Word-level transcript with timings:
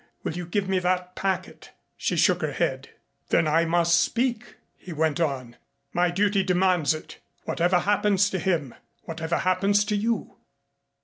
Will 0.23 0.31
you 0.33 0.47
give 0.47 0.67
me 0.67 0.79
that 0.79 1.15
packet?" 1.15 1.73
She 1.95 2.15
shook 2.17 2.41
her 2.41 2.53
head. 2.53 2.89
"Then 3.29 3.47
I 3.47 3.65
must 3.65 3.99
speak," 4.01 4.55
he 4.75 4.91
went 4.91 5.19
on. 5.19 5.57
"My 5.93 6.09
duty 6.09 6.41
demands 6.41 6.95
it, 6.95 7.19
whatever 7.43 7.77
happens 7.77 8.27
to 8.31 8.39
him 8.39 8.73
whatever 9.03 9.37
happens 9.37 9.85
to 9.85 9.95
you. 9.95 10.37